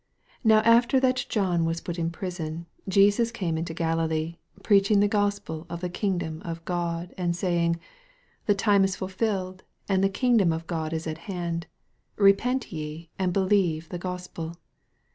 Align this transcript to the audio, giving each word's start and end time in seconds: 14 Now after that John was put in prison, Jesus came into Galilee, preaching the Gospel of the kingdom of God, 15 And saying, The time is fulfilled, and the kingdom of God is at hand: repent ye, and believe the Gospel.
14 0.41 0.49
Now 0.49 0.59
after 0.67 0.99
that 0.99 1.27
John 1.29 1.63
was 1.63 1.79
put 1.79 1.99
in 1.99 2.09
prison, 2.09 2.65
Jesus 2.89 3.29
came 3.29 3.55
into 3.55 3.75
Galilee, 3.75 4.37
preaching 4.63 4.99
the 4.99 5.07
Gospel 5.07 5.67
of 5.69 5.81
the 5.81 5.91
kingdom 5.91 6.41
of 6.43 6.65
God, 6.65 7.09
15 7.09 7.23
And 7.23 7.35
saying, 7.35 7.79
The 8.47 8.55
time 8.55 8.83
is 8.83 8.95
fulfilled, 8.95 9.61
and 9.87 10.03
the 10.03 10.09
kingdom 10.09 10.51
of 10.51 10.65
God 10.65 10.91
is 10.91 11.05
at 11.05 11.19
hand: 11.29 11.67
repent 12.15 12.71
ye, 12.71 13.11
and 13.19 13.31
believe 13.31 13.89
the 13.89 13.99
Gospel. 13.99 14.55